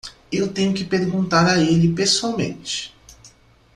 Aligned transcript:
Eu 0.31 0.51
tenho 0.51 0.73
que 0.73 0.83
perguntar 0.83 1.45
a 1.47 1.59
ele 1.59 1.93
pessoalmente. 1.93 2.91